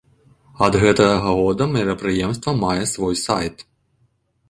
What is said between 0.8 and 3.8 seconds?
гэтага года мерапрыемства мае свой сайт.